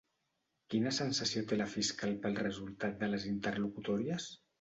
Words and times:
Quina 0.73 0.93
sensació 0.99 1.43
té 1.51 1.59
la 1.59 1.67
fiscal 1.73 2.15
pel 2.23 2.39
resultat 2.45 2.97
de 3.05 3.11
les 3.13 3.29
interlocutòries? 3.33 4.27